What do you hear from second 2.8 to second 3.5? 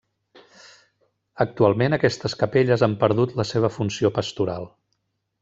han perdut la